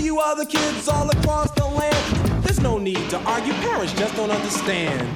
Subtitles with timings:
[0.00, 2.42] you other kids all across the land.
[2.42, 5.08] There's no need to argue, parents just don't understand.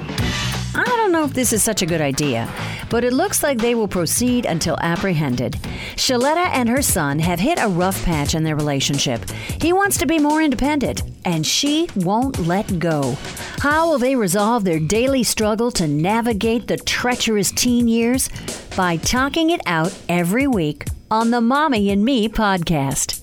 [0.77, 2.51] I don't know if this is such a good idea,
[2.89, 5.53] but it looks like they will proceed until apprehended.
[5.95, 9.29] Shaletta and her son have hit a rough patch in their relationship.
[9.61, 13.17] He wants to be more independent, and she won't let go.
[13.59, 18.29] How will they resolve their daily struggle to navigate the treacherous teen years?
[18.75, 23.14] By talking it out every week on the Mommy and Me podcast.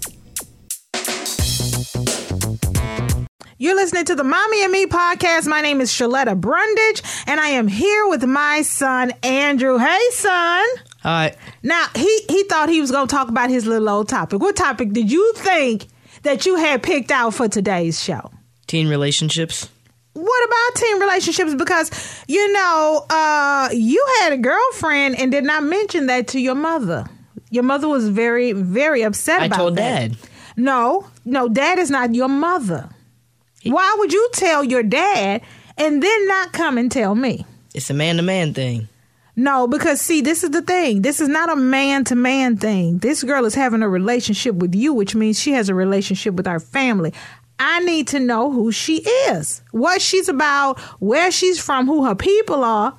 [3.62, 5.46] You're listening to the Mommy and Me podcast.
[5.46, 9.78] My name is Shaletta Brundage, and I am here with my son Andrew.
[9.78, 10.66] Hey, son.
[11.04, 11.36] Hi.
[11.62, 14.40] Now he he thought he was going to talk about his little old topic.
[14.40, 15.86] What topic did you think
[16.24, 18.32] that you had picked out for today's show?
[18.66, 19.68] Teen relationships.
[20.14, 21.54] What about teen relationships?
[21.54, 26.56] Because you know, uh, you had a girlfriend and did not mention that to your
[26.56, 27.06] mother.
[27.50, 30.10] Your mother was very, very upset I about told that.
[30.10, 30.16] dad.
[30.56, 32.88] No, no, dad is not your mother.
[33.64, 35.42] Why would you tell your dad
[35.76, 37.46] and then not come and tell me?
[37.74, 38.88] It's a man to man thing.
[39.34, 41.02] No, because see, this is the thing.
[41.02, 42.98] This is not a man to man thing.
[42.98, 46.46] This girl is having a relationship with you, which means she has a relationship with
[46.46, 47.14] our family.
[47.58, 52.14] I need to know who she is, what she's about, where she's from, who her
[52.14, 52.98] people are.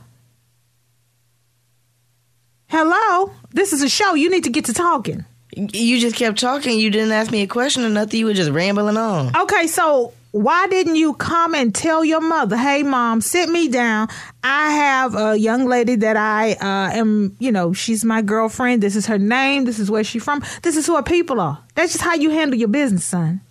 [2.67, 3.31] Hello?
[3.52, 4.16] This is a show.
[4.16, 5.25] You need to get to talking.
[5.55, 6.80] You just kept talking.
[6.80, 8.20] You didn't ask me a question or nothing.
[8.20, 9.36] You were just rambling on.
[9.36, 14.08] Okay, so why didn't you come and tell your mother, hey, mom, sit me down.
[14.44, 18.81] I have a young lady that I uh, am, you know, she's my girlfriend.
[18.81, 19.66] This is her name.
[19.66, 20.44] This is where she's from.
[20.64, 21.64] This is who her people are.
[21.76, 23.42] That's just how you handle your business, son.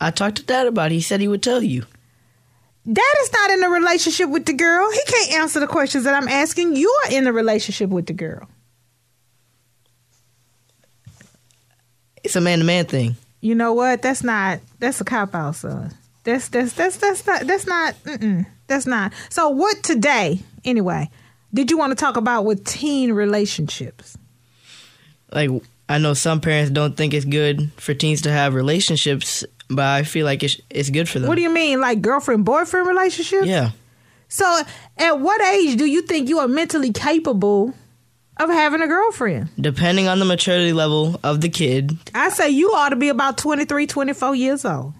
[0.00, 0.94] I talked to dad about it.
[0.94, 1.82] He said he would tell you.
[2.86, 4.88] Dad is not in a relationship with the girl.
[4.92, 6.76] He can't answer the questions that I'm asking.
[6.76, 8.48] You are in a relationship with the girl.
[12.22, 13.16] It's a man to man thing.
[13.40, 14.02] You know what?
[14.02, 14.60] That's not.
[14.78, 15.97] That's a cop out, son.
[16.28, 17.46] That's that's that's that's not.
[17.46, 17.94] That's not.
[18.66, 19.14] That's not.
[19.30, 20.40] So what today?
[20.62, 21.08] Anyway,
[21.54, 24.18] did you want to talk about with teen relationships?
[25.32, 25.48] Like,
[25.88, 30.02] I know some parents don't think it's good for teens to have relationships, but I
[30.02, 31.28] feel like it's, it's good for them.
[31.28, 33.46] What do you mean, like girlfriend boyfriend relationships?
[33.46, 33.70] Yeah.
[34.28, 34.60] So,
[34.98, 37.72] at what age do you think you are mentally capable
[38.36, 39.48] of having a girlfriend?
[39.58, 41.96] Depending on the maturity level of the kid.
[42.14, 44.92] I say you ought to be about 23, 24 years old.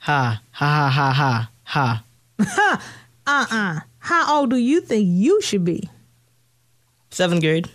[0.00, 0.42] Ha.
[0.50, 2.04] Ha ha ha ha
[2.38, 2.80] ha.
[3.26, 5.88] Uh uh How old do you think you should be?
[7.10, 7.68] Seventh grade.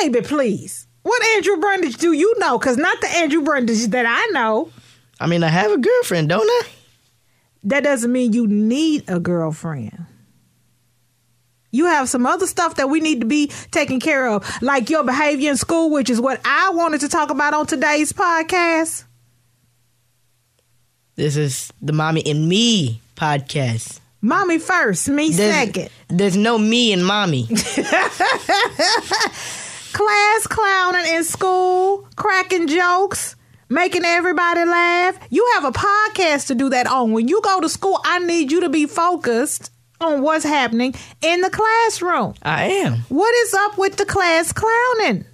[0.00, 0.86] Baby, please.
[1.02, 2.58] What Andrew Brundage do you know?
[2.58, 4.70] Because not the Andrew Brundage that I know.
[5.20, 6.62] I mean, I have a girlfriend, don't I?
[7.64, 10.06] That doesn't mean you need a girlfriend.
[11.70, 15.04] You have some other stuff that we need to be taken care of, like your
[15.04, 19.04] behavior in school, which is what I wanted to talk about on today's podcast.
[21.20, 24.00] This is the Mommy and Me podcast.
[24.22, 25.90] Mommy first, me There's, second.
[26.08, 27.46] There's no me and mommy.
[29.92, 33.36] Class clowning in school, cracking jokes,
[33.68, 35.18] making everybody laugh.
[35.28, 37.12] You have a podcast to do that on.
[37.12, 39.70] When you go to school, I need you to be focused
[40.00, 42.32] on what's happening in the classroom.
[42.40, 43.00] I am.
[43.10, 45.26] What is up with the class clowning?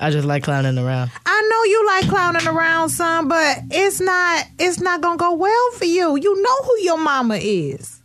[0.00, 1.10] I just like clowning around.
[1.26, 5.70] I know you like clowning around, son, but it's not it's not gonna go well
[5.72, 6.16] for you.
[6.16, 8.00] You know who your mama is.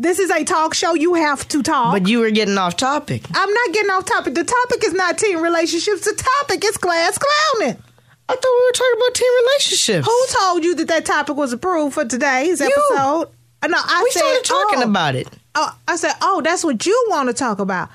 [0.00, 0.94] This is a talk show.
[0.94, 1.92] You have to talk.
[1.92, 3.24] But you were getting off topic.
[3.34, 4.34] I'm not getting off topic.
[4.34, 6.04] The topic is not teen relationships.
[6.04, 7.82] The topic is class clowning.
[8.30, 10.06] I thought we were talking about teen relationships.
[10.06, 12.66] Who told you that that topic was approved for today's You.
[12.66, 13.30] episode?
[13.62, 14.90] Uh, No, I we said started talking oh.
[14.90, 15.28] about it.
[15.56, 17.88] Oh, I said, oh, that's what you want to talk about.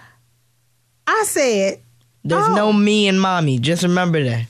[1.08, 1.80] I said,
[2.24, 2.56] There's Oh.
[2.56, 3.60] no me and mommy.
[3.60, 4.46] Just remember that.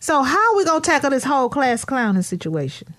[0.00, 2.92] So how we gonna tackle this whole class clowning situation?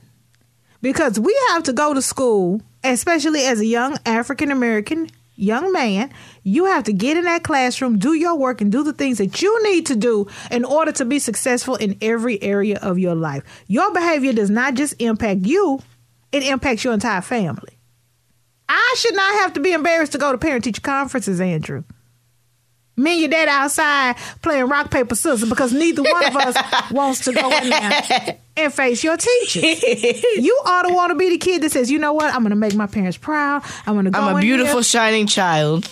[0.81, 6.11] Because we have to go to school, especially as a young African American young man,
[6.43, 9.41] you have to get in that classroom, do your work, and do the things that
[9.41, 13.43] you need to do in order to be successful in every area of your life.
[13.67, 15.79] Your behavior does not just impact you,
[16.31, 17.77] it impacts your entire family.
[18.69, 21.83] I should not have to be embarrassed to go to parent teacher conferences, Andrew.
[22.95, 27.25] Me and your dad outside playing rock, paper, scissors because neither one of us wants
[27.25, 29.59] to go in there and face your teacher.
[29.59, 32.51] you ought to want to be the kid that says, you know what, I'm going
[32.51, 33.63] to make my parents proud.
[33.87, 35.85] I'm going to go I'm a beautiful, shining child.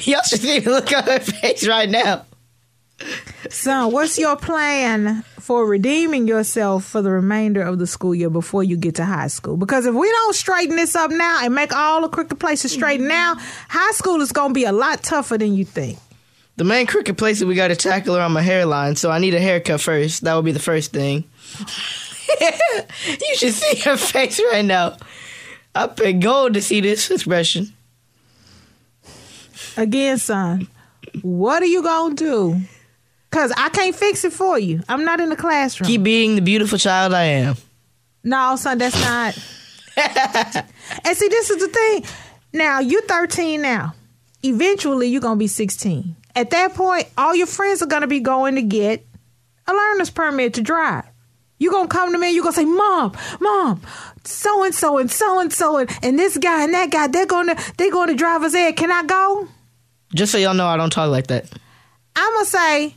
[0.00, 2.26] Y'all should see me look on her face right now.
[3.48, 8.64] Son, what's your plan for redeeming yourself for the remainder of the school year before
[8.64, 9.56] you get to high school?
[9.56, 12.98] Because if we don't straighten this up now and make all the crooked places straight
[12.98, 13.10] mm-hmm.
[13.10, 13.36] now,
[13.68, 16.00] high school is going to be a lot tougher than you think.
[16.56, 19.34] The main crooked places we got to tackle are on my hairline, so I need
[19.34, 20.24] a haircut first.
[20.24, 21.22] That would be the first thing.
[22.40, 24.96] you should see her face right now.
[25.76, 27.72] I paid gold to see this expression.
[29.76, 30.66] Again, son,
[31.22, 32.62] what are you gonna do?
[33.36, 34.80] Cause I can't fix it for you.
[34.88, 35.86] I'm not in the classroom.
[35.86, 37.56] Keep being the beautiful child I am.
[38.24, 39.36] No, son, that's not.
[41.04, 42.04] and see, this is the thing.
[42.54, 43.94] Now you're 13 now.
[44.42, 46.16] Eventually, you're gonna be 16.
[46.34, 49.06] At that point, all your friends are gonna be going to get
[49.66, 51.04] a learner's permit to drive.
[51.58, 53.82] You're gonna come to me and you're gonna say, Mom, Mom,
[54.24, 57.54] so and so and so and so and this guy and that guy, they're gonna
[57.76, 58.78] they're gonna drive us ed.
[58.78, 59.46] Can I go?
[60.14, 61.52] Just so y'all know, I don't talk like that.
[62.16, 62.94] I'm gonna say,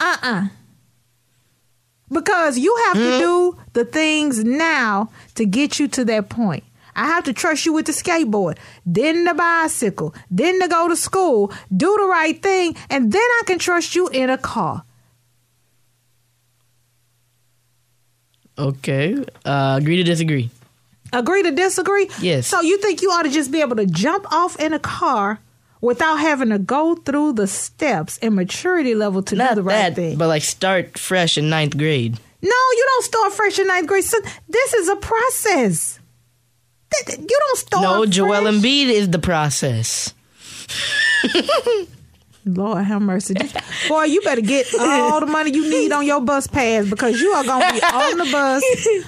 [0.00, 0.46] uh uh
[2.10, 6.64] Because you have to do the things now to get you to that point.
[6.94, 8.56] I have to trust you with the skateboard,
[8.86, 13.42] then the bicycle, then to go to school, do the right thing, and then I
[13.44, 14.84] can trust you in a car.
[18.58, 19.22] Okay.
[19.44, 20.50] Uh, agree to disagree.
[21.12, 22.08] Agree to disagree?
[22.20, 22.46] Yes.
[22.46, 25.40] So you think you ought to just be able to jump off in a car
[25.80, 29.74] without having to go through the steps and maturity level to Not do the right
[29.90, 30.18] that, thing?
[30.18, 32.18] but like start fresh in ninth grade.
[32.42, 34.04] No, you don't start fresh in ninth grade.
[34.04, 34.18] So
[34.48, 35.98] this is a process.
[37.08, 37.82] You don't start.
[37.82, 38.54] no, Joel fresh.
[38.54, 40.14] Embiid is the process.
[42.48, 43.34] Lord have mercy.
[43.88, 47.30] Boy, you better get all the money you need on your bus pass because you
[47.30, 48.62] are going to be on the bus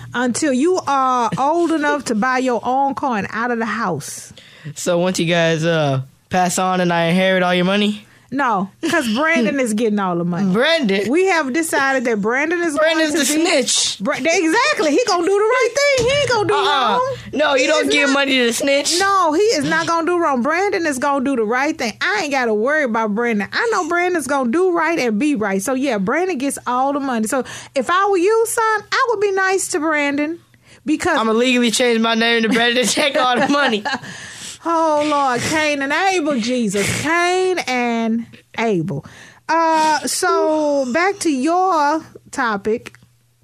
[0.15, 4.32] until you are old enough to buy your own car and out of the house.
[4.75, 9.13] So once you guys uh pass on and I inherit all your money, No, because
[9.15, 10.53] Brandon is getting all the money.
[10.53, 13.99] Brandon, We have decided that Brandon is Brandon's going the be, snitch.
[14.01, 14.91] Bra- exactly.
[14.91, 16.07] He gonna do the right thing.
[16.07, 16.99] He ain't gonna do Uh-uh.
[16.99, 17.17] wrong.
[17.33, 18.99] No, you He don't give not- money to the snitch.
[19.01, 20.43] No, he is not gonna do wrong.
[20.43, 21.97] Brandon is gonna do the right thing.
[22.03, 23.49] I ain't gotta worry about Brandon.
[23.51, 25.63] I know Brandon's gonna do right and be right.
[25.63, 27.27] So yeah, Brandon gets all the money.
[27.27, 27.45] So
[27.75, 30.39] if I were you, son, I would be nice to Brandon
[30.85, 33.83] because I'm gonna legally change my name to Brandon to take all the money.
[34.64, 38.26] oh Lord, Cain and Abel, Jesus, Cain and
[38.58, 39.05] Abel.
[39.49, 42.94] Uh, so back to your topic.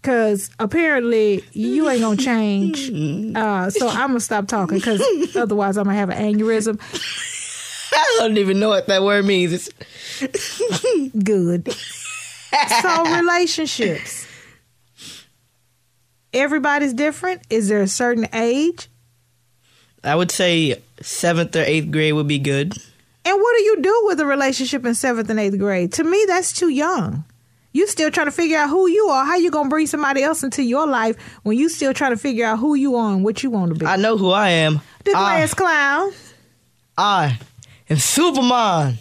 [0.02, 2.90] Cause apparently you ain't gonna change,
[3.34, 4.78] uh, so I'm gonna stop talking.
[4.78, 5.02] Cause
[5.34, 6.78] otherwise I'm gonna have an aneurysm.
[7.94, 9.70] I don't even know what that word means.
[10.20, 10.60] It's,
[11.24, 11.72] good.
[12.82, 14.26] so relationships.
[16.34, 17.42] Everybody's different.
[17.48, 18.88] Is there a certain age?
[20.04, 22.76] I would say seventh or eighth grade would be good.
[23.26, 25.92] And what do you do with a relationship in seventh and eighth grade?
[25.94, 27.24] To me, that's too young.
[27.72, 29.24] You still trying to figure out who you are.
[29.24, 32.44] How you gonna bring somebody else into your life when you still trying to figure
[32.44, 33.86] out who you are and what you want to be?
[33.86, 34.80] I know who I am.
[35.04, 36.12] the I, glass clown.
[36.96, 37.38] I
[37.90, 38.98] am Superman.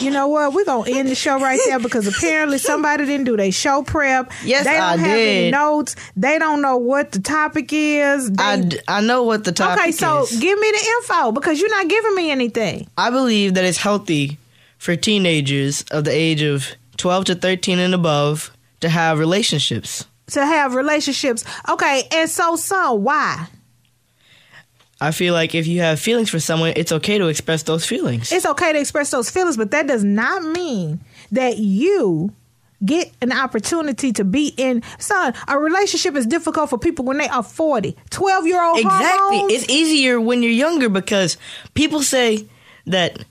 [0.00, 0.52] You know what?
[0.52, 4.30] We're gonna end the show right there because apparently somebody didn't do their show prep.
[4.44, 5.52] Yes, they don't I have any did.
[5.52, 5.96] notes.
[6.16, 8.30] They don't know what the topic is.
[8.30, 10.02] They, I, d- I know what the topic is.
[10.02, 12.88] okay, so give me the info because you're not giving me anything.
[12.98, 14.38] I believe that it's healthy
[14.78, 16.66] for teenagers of the age of
[16.98, 18.50] 12 to 13 and above
[18.80, 20.06] to have relationships.
[20.28, 21.44] To have relationships.
[21.68, 23.46] Okay, and so son, why?
[25.00, 28.32] I feel like if you have feelings for someone, it's okay to express those feelings.
[28.32, 31.00] It's okay to express those feelings, but that does not mean
[31.32, 32.32] that you
[32.84, 37.26] get an opportunity to be in son a relationship is difficult for people when they
[37.26, 39.38] are 40 12 year old Exactly.
[39.38, 39.52] hormones.
[39.52, 41.38] It's easier when you're younger because
[41.72, 42.46] people say
[42.86, 43.24] that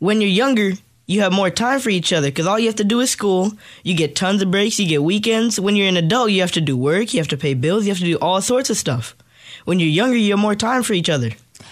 [0.00, 0.72] when you're younger,
[1.06, 3.52] you have more time for each other because all you have to do is school.
[3.82, 5.58] You get tons of breaks, you get weekends.
[5.58, 7.90] When you're an adult, you have to do work, you have to pay bills, you
[7.90, 9.16] have to do all sorts of stuff.
[9.70, 11.30] When you're younger, you have more time for each other.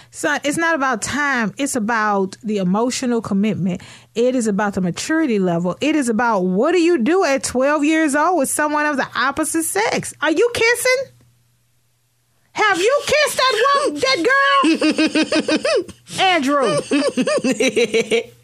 [0.09, 1.53] Son, it's not about time.
[1.57, 3.81] It's about the emotional commitment.
[4.15, 5.75] It is about the maturity level.
[5.81, 9.05] It is about what do you do at 12 years old with someone of the
[9.15, 10.13] opposite sex?
[10.21, 11.11] Are you kissing?
[12.53, 14.23] Have you kissed that woman, that
[15.83, 16.21] girl?
[16.21, 16.79] Andrew.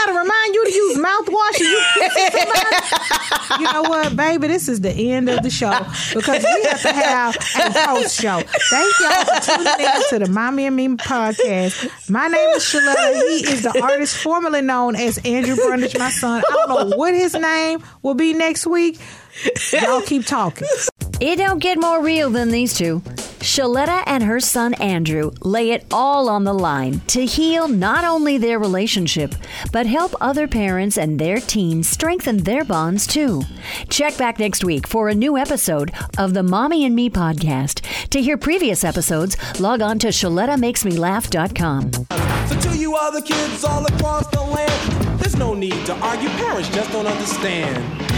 [0.00, 1.60] I gotta remind you to use mouthwash.
[1.60, 3.62] and You kissing somebody.
[3.64, 4.46] You know what, baby?
[4.48, 5.70] This is the end of the show
[6.14, 8.40] because we have to have a post show.
[8.40, 11.90] Thank y'all for tuning in to the Mommy and Me podcast.
[12.08, 13.14] My name is Shaletta.
[13.28, 16.42] He is the artist formerly known as Andrew Brundage, my son.
[16.48, 18.98] I don't know what his name will be next week.
[19.72, 20.66] Y'all keep talking.
[21.20, 23.02] It don't get more real than these two.
[23.40, 28.36] Shaletta and her son Andrew lay it all on the line to heal not only
[28.36, 29.34] their relationship,
[29.72, 33.40] but help other parents and their teens strengthen their bonds too.
[33.88, 37.80] Check back next week for a new episode of the Mommy and Me podcast.
[38.10, 41.92] To hear previous episodes, log on to ShalettaMakesMeLaugh.com.
[41.92, 46.28] So to you other kids all across the land, there's no need to argue.
[46.28, 48.09] Parents just don't understand.